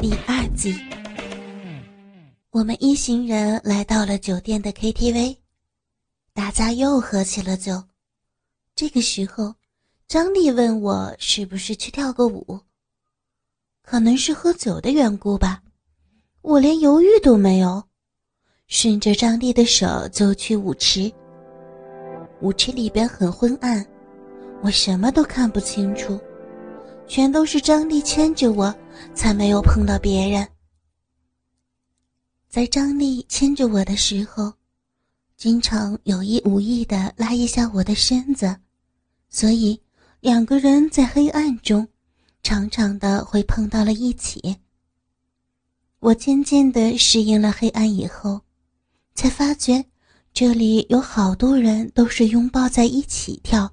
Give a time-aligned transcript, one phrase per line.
[0.00, 0.76] 第二季，
[2.50, 5.38] 我们一行人来到了酒店的 KTV，
[6.32, 7.82] 大家又喝起了酒。
[8.76, 9.56] 这个时候，
[10.06, 12.60] 张丽问我是不是去跳个舞。
[13.82, 15.60] 可能是喝酒的缘故吧，
[16.42, 17.82] 我连犹豫都没有，
[18.68, 21.12] 顺着张丽的手就去舞池。
[22.40, 23.84] 舞池里边很昏暗，
[24.62, 26.20] 我什么都看不清楚。
[27.08, 28.72] 全都是张丽牵着我，
[29.14, 30.46] 才没有碰到别人。
[32.48, 34.52] 在张丽牵着我的时候，
[35.36, 38.56] 经常有意无意的拉一下我的身子，
[39.30, 39.80] 所以
[40.20, 41.88] 两个人在黑暗中，
[42.42, 44.56] 常常的会碰到了一起。
[46.00, 48.42] 我渐渐的适应了黑暗以后，
[49.14, 49.84] 才发觉
[50.32, 53.72] 这里有好多人都是拥抱在一起跳。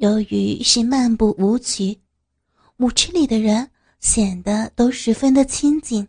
[0.00, 2.00] 由于是漫步舞曲，
[2.78, 6.08] 舞池里的人显得都十分的亲近。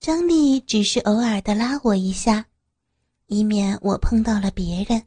[0.00, 2.44] 张丽只是偶尔的拉我一下，
[3.28, 5.00] 以免我碰到了别人。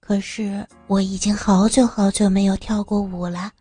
[0.00, 3.52] 可是我已经好久好久没有跳过舞了，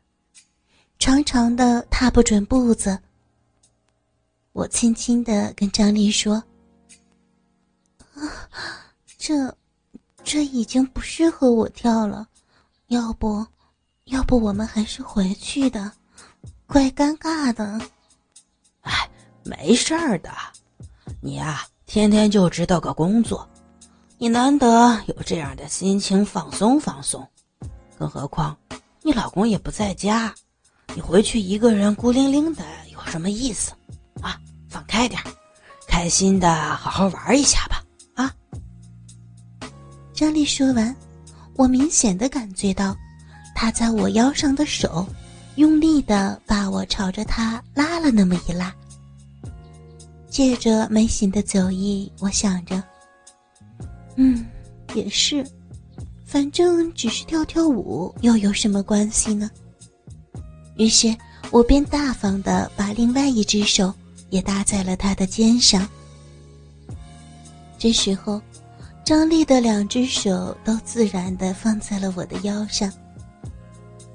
[0.98, 3.00] 长长的踏不准步子。
[4.54, 6.44] 我轻轻的跟张丽说
[8.16, 9.56] ：“啊，这，
[10.24, 12.28] 这已经不适合我跳了。”
[12.92, 13.48] 要不，
[14.04, 15.94] 要不我们还是回去的，
[16.68, 17.80] 怪尴尬的。
[18.82, 19.10] 哎，
[19.46, 20.30] 没事儿的，
[21.22, 23.48] 你呀，天天就知道个工作，
[24.18, 27.26] 你难得有这样的心情放松放松。
[27.98, 28.58] 更何况，
[29.02, 30.36] 你老公也不在家，
[30.94, 33.72] 你回去一个人孤零零的有什么意思？
[34.22, 35.22] 啊，放开点
[35.88, 37.82] 开心的好好玩一下吧。
[38.16, 38.36] 啊，
[40.14, 40.94] 张丽说完。
[41.56, 42.96] 我明显的感觉到，
[43.54, 45.08] 他在我腰上的手，
[45.56, 48.74] 用力的把我朝着他拉了那么一拉。
[50.30, 52.82] 借着没醒的酒意，我想着，
[54.16, 54.46] 嗯，
[54.96, 55.46] 也是，
[56.26, 59.52] 反正只是跳跳舞，又有什么关系呢？
[60.78, 61.16] 于是
[61.52, 63.94] 我便大方的把另外一只手
[64.30, 65.88] 也搭在了他的肩上。
[67.78, 68.42] 这时候。
[69.04, 72.90] 张丽的两只手都自然的放在了我的腰上，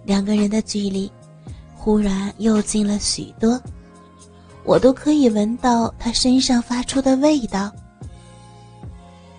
[0.05, 1.11] 两个人的距离
[1.75, 3.61] 忽然又近了许多，
[4.65, 7.71] 我都可以闻到他身上发出的味道。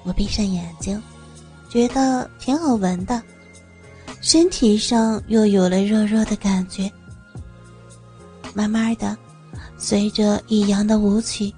[0.04, 1.02] 我闭上眼睛，
[1.70, 3.22] 觉得挺好闻的，
[4.22, 6.92] 身体上又有了热热的感觉。
[8.54, 9.18] 慢慢的，
[9.78, 11.54] 随着一阳的舞曲，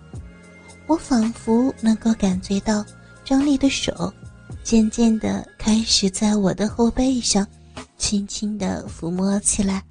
[0.88, 2.85] 我仿佛能够感觉到。
[3.29, 4.12] 张丽的手
[4.63, 7.45] 渐渐的开始在我的后背上
[7.95, 9.85] 轻轻的抚摸起来，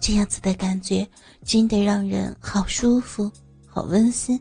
[0.00, 1.06] 这样子的感觉
[1.44, 3.30] 真的让人好舒服、
[3.66, 4.40] 好温馨。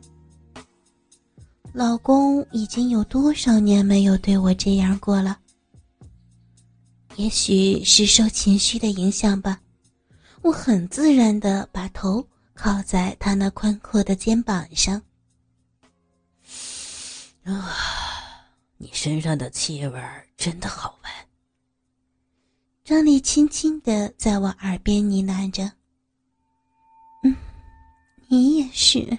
[1.74, 5.38] 老公已经有多少年没有对我这样过了？
[7.18, 9.60] 也许是受情绪的影响吧，
[10.42, 15.02] 我很自然的把头靠在他那宽阔的肩膀上。
[17.46, 17.72] 啊，
[18.78, 20.02] 你身上的气味
[20.36, 21.12] 真的好闻。
[22.84, 25.64] 张丽轻轻的在我耳边呢喃着
[27.24, 27.36] ：“嗯，
[28.28, 29.18] 你也是。”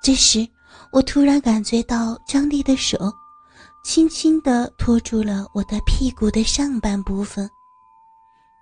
[0.00, 0.48] 这时，
[0.92, 2.96] 我突然感觉到张丽的手
[3.84, 7.50] 轻轻的托住了我的屁股的上半部分，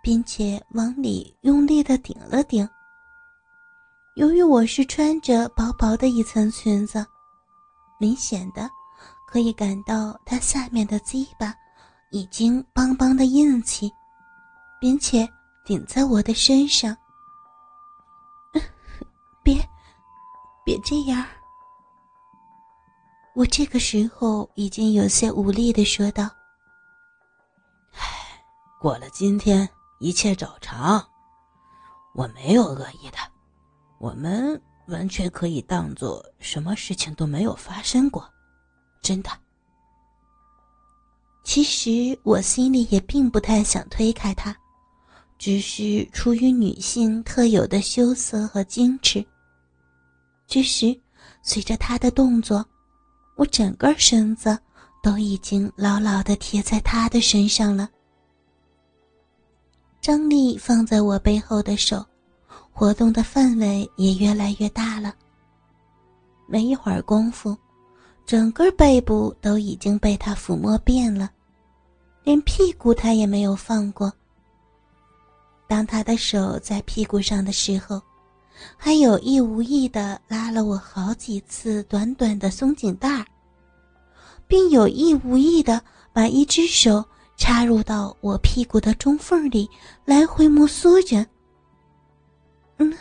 [0.03, 2.67] 并且往里用力的顶了顶。
[4.17, 7.05] 由于我是穿着薄薄的一层裙子。
[7.99, 8.71] 明显的，
[9.27, 11.55] 可以感到他下面的鸡巴
[12.11, 13.93] 已经邦邦的硬气，
[14.81, 15.29] 并且
[15.65, 16.97] 顶在我的身上。
[19.43, 19.57] 别，
[20.65, 21.25] 别这样！
[23.35, 26.31] 我这个时候已经有些无力的说道
[27.95, 28.01] ：“唉，
[28.81, 29.69] 过了今天，
[29.99, 31.05] 一切照常。
[32.13, 33.19] 我没有恶意的，
[33.99, 38.29] 我们。”完全可以当做什么事情都没有发生过，
[39.01, 39.31] 真的。
[41.43, 44.57] 其实我心里也并不太想推开他，
[45.39, 49.25] 只是出于女性特有的羞涩和矜持。
[50.47, 50.99] 这时，
[51.43, 52.65] 随着他的动作，
[53.37, 54.59] 我整个身子
[55.03, 57.89] 都已经牢牢的贴在他的身上了。
[60.01, 62.05] 张力放在我背后的手。
[62.75, 65.15] 活动的范围也越来越大了。
[66.47, 67.57] 没一会儿功夫，
[68.27, 71.31] 整个背部都已经被他抚摸遍了，
[72.25, 74.13] 连屁股他也没有放过。
[75.69, 78.03] 当他的手在屁股上的时候，
[78.77, 83.25] 还有意无意的拉了我好几次短短的松紧带，
[84.49, 85.81] 并有意无意的
[86.13, 87.05] 把一只手
[87.37, 89.71] 插入到我屁股的中缝里，
[90.05, 91.25] 来回摩挲着。
[92.79, 92.93] 嗯，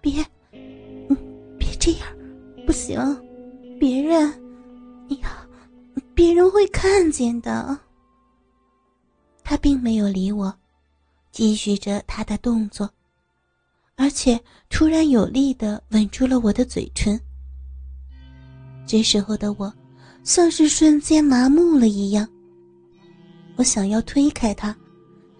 [0.00, 1.16] 别，嗯，
[1.58, 2.08] 别这样，
[2.66, 2.98] 不行，
[3.78, 4.28] 别人，
[5.10, 5.46] 哎呀，
[6.14, 7.78] 别人会看见的。
[9.44, 10.54] 他并没有理我，
[11.30, 12.88] 继续着他的动作。
[13.96, 14.40] 而且
[14.70, 17.20] 突然有力的吻住了我的嘴唇。
[18.86, 19.72] 这时候的我，
[20.24, 22.26] 像是瞬间麻木了一样。
[23.56, 24.74] 我想要推开他，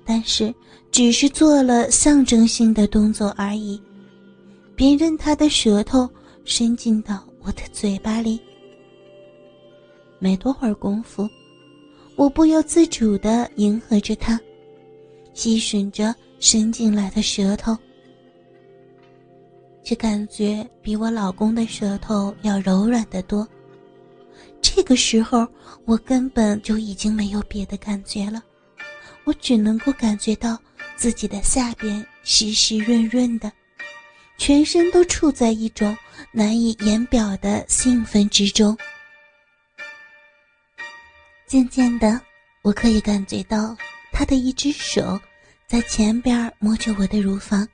[0.04, 0.54] 但是
[0.92, 3.80] 只是做了象征性的动作而已，
[4.76, 6.06] 别任他的舌头
[6.44, 8.38] 伸进到我的嘴巴里。
[10.18, 11.26] 没多会儿功夫，
[12.14, 14.38] 我不由自主的迎合着他，
[15.32, 17.74] 吸吮着伸进来的舌头。
[19.82, 23.48] 这感觉比我老公的舌头要柔软得多。
[24.60, 25.48] 这个时候，
[25.86, 28.42] 我根本就已经没有别的感觉了，
[29.24, 30.56] 我只能够感觉到
[31.02, 33.50] 自己的下边湿湿润润的，
[34.38, 35.98] 全身都处在一种
[36.30, 38.78] 难以言表的兴奋之中。
[41.44, 42.20] 渐渐的，
[42.62, 43.76] 我可以感觉到
[44.12, 45.20] 他的一只手
[45.66, 47.66] 在前边摸着我的乳房。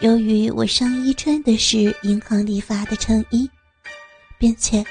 [0.00, 3.46] 由于我上衣穿的是银行里发的衬衣，
[4.38, 4.82] 并且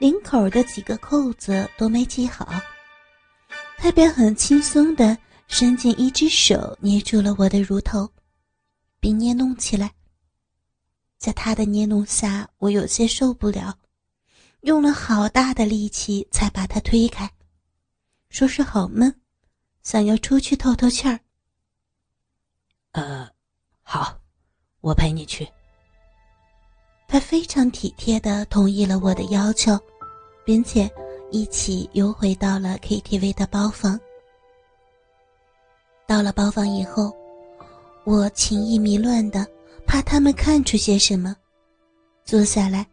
[0.00, 2.52] 领口的几个扣子都没系好，
[3.78, 8.10] 他便很轻松的伸进一只手捏住了我的乳头，
[9.00, 9.92] 并捏弄起来。
[11.18, 13.78] 在他的捏弄下，我有些受不了，
[14.62, 17.30] 用了好大的力气才把他推开，
[18.30, 19.20] 说是好闷，
[19.82, 21.20] 想要出去透透气儿。
[22.92, 23.30] 呃，
[23.82, 24.20] 好。
[24.80, 25.48] 我陪你去。
[27.08, 29.80] 他非常体贴的同意了我的要求，
[30.44, 30.86] 并且
[31.30, 33.98] 一起游回到了 KTV 的包房。
[36.14, 37.12] 到了包房以后，
[38.04, 39.44] 我情意迷乱的，
[39.84, 41.34] 怕他们看出些什么，
[42.24, 42.86] 坐下来，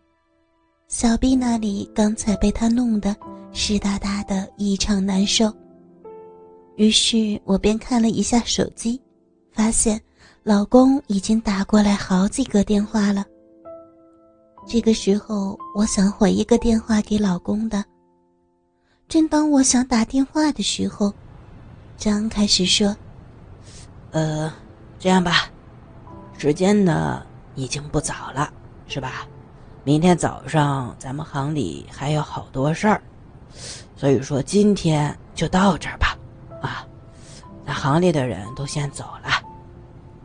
[0.88, 3.16] 小臂那里刚才被他弄得
[3.54, 5.54] 湿哒哒的，异常难受。
[6.78, 9.00] 于是我便看了一下手机，
[9.54, 10.02] 发现。
[10.42, 13.24] 老公已经打过来好几个电话了。
[14.66, 17.86] 这个时候，我想回一个电话给老公的。
[19.08, 21.14] 正当我想打电话的时候，
[21.96, 22.98] 张开始说
[24.12, 24.52] ：“呃，
[25.00, 25.50] 这样吧，
[26.38, 27.26] 时间呢
[27.56, 28.52] 已经不早了，
[28.88, 29.28] 是吧？
[29.84, 33.02] 明天早上咱们行里还有好多事儿，
[33.96, 36.18] 所以说今天就到这儿吧。
[36.62, 36.86] 啊，
[37.66, 39.30] 那行里的人都先走了。”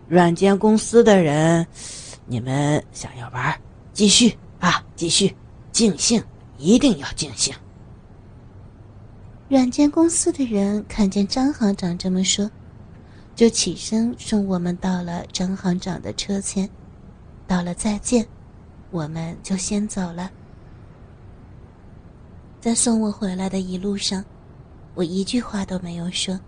[0.09, 1.67] 软件公司的人，
[2.27, 3.59] 你们想要玩，
[3.93, 5.35] 继续啊，继续，
[5.73, 6.23] 尽兴，
[6.59, 7.55] 一定要尽兴。
[9.49, 12.49] 软件公司的人看见张行长这么说，
[13.37, 16.67] 就起身送我们到了张行长的车前，
[17.47, 18.27] 道了再见，
[18.91, 20.31] 我们就先走了。
[22.59, 24.25] 在送我回来的一路上，
[24.95, 26.41] 我一句话都没有说，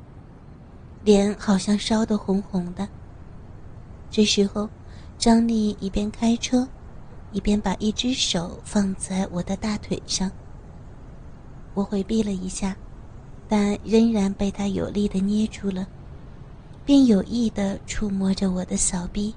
[1.05, 2.89] 脸好像烧得红红的。
[4.11, 4.67] 这时候，
[5.19, 6.67] 张丽一边开车，
[7.33, 10.33] 一边把一只手放在我的大腿上。
[11.75, 12.75] 我回避了一下，
[13.47, 15.87] 但仍然被他有力的捏住了，
[16.89, 19.35] 便有意的触摸着我的小臂。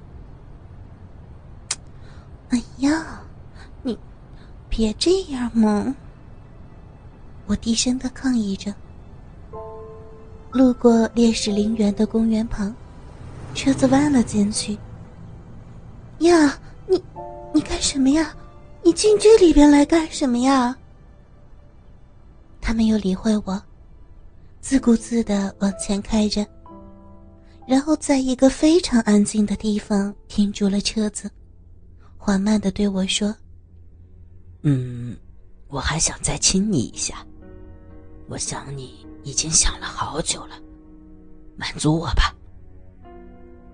[2.47, 3.21] 哎呀，
[3.83, 3.99] 你
[4.69, 5.93] 别这样嘛！
[7.47, 8.73] 我低声的抗议着。
[10.51, 12.73] 路过烈士陵园的公园旁。
[13.53, 14.77] 车子弯了进去。
[16.19, 17.03] 呀，你，
[17.53, 18.33] 你干什么呀？
[18.81, 20.73] 你进这里边来干什么呀？
[22.61, 23.61] 他没有理会我，
[24.61, 26.47] 自顾自的往前开着，
[27.71, 31.31] 然后在一个非常安静的地方停住了车子，
[32.17, 33.33] 缓慢的对我说
[34.63, 35.15] ：“嗯，
[35.69, 37.25] 我还想再亲你一下，
[38.27, 40.61] 我想你已经想了好久了，
[41.55, 42.35] 满足我吧。”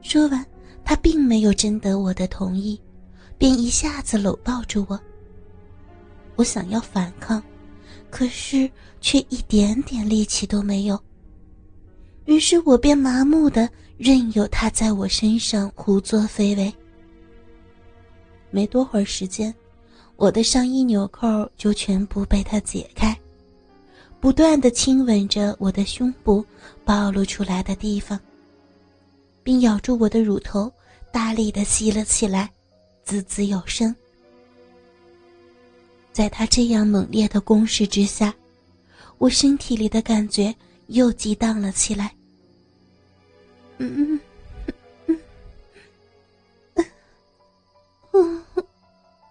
[0.03, 0.45] 说完，
[0.85, 2.79] 他并没有征得我的同意，
[3.35, 4.99] 便一下子搂抱住我。
[6.35, 7.41] 我想要反抗，
[8.11, 8.69] 可是
[9.01, 11.01] 却一点点力气都没有。
[12.27, 16.71] 于是我便麻木的任由他在我身上胡作非为。
[18.51, 19.53] 没多会儿时间，
[20.17, 23.17] 我的上衣纽扣就全部被他解开，
[24.19, 26.45] 不断的亲吻着我的胸部
[26.83, 28.19] 暴露出来的地方。
[29.41, 30.69] 并咬住我的乳头，
[31.09, 32.51] 大力的吸了起来，
[33.05, 33.95] 滋滋有声。
[36.11, 38.35] 在他这样猛烈的攻势之下，
[39.17, 40.53] 我身体里的感觉
[40.87, 42.13] 又激荡了起来。
[43.79, 44.19] 嗯嗯
[45.07, 45.19] 嗯
[48.13, 48.43] 嗯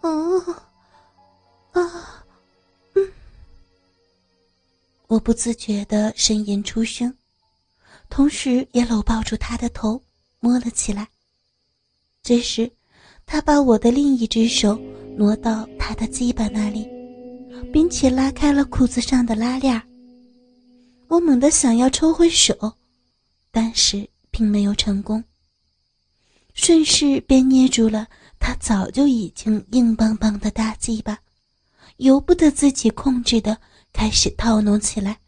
[0.02, 0.54] 嗯
[1.72, 2.24] 啊
[2.94, 3.12] 嗯，
[5.08, 7.12] 我不自觉的呻吟出声，
[8.08, 10.00] 同时也搂抱住他的头，
[10.38, 11.08] 摸了起来。
[12.22, 12.70] 这时，
[13.26, 14.80] 他把我的另一只手
[15.16, 16.88] 挪到他的鸡巴那里，
[17.72, 19.82] 并且拉开了裤子上的拉链。
[21.08, 22.54] 我猛地想要抽回手，
[23.50, 24.08] 但是。
[24.36, 25.24] 并没有成功，
[26.52, 28.06] 顺势便捏住了
[28.38, 31.18] 他早就已经硬邦邦的大鸡巴，
[31.96, 33.58] 由不得自己控制的
[33.94, 35.20] 开始套弄起来。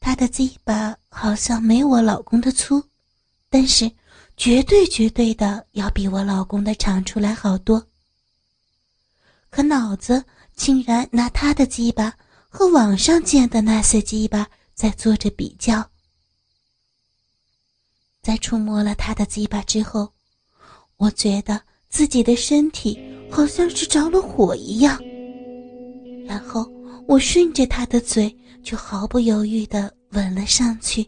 [0.00, 2.82] 他的鸡巴好像没我老公的粗，
[3.50, 3.92] 但是
[4.38, 7.86] 绝对绝对的要比我老公的长出来好多。
[9.50, 10.24] 可脑子
[10.56, 12.14] 竟然拿他的鸡巴
[12.48, 15.86] 和网上见的那些鸡巴在做着比较。
[18.24, 20.08] 在触摸了他的鸡巴之后，
[20.96, 22.98] 我觉得自己的身体
[23.30, 24.98] 好像是着了火一样。
[26.26, 26.66] 然后
[27.06, 31.06] 我顺着他的嘴就毫不犹豫地吻了上去。